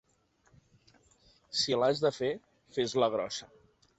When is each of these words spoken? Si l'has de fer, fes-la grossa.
Si 1.59 1.77
l'has 1.81 2.03
de 2.05 2.13
fer, 2.17 2.31
fes-la 2.79 3.13
grossa. 3.19 3.53